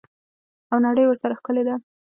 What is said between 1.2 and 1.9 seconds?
ښکلې ده.